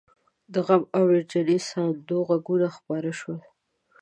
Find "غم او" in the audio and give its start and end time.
0.65-1.03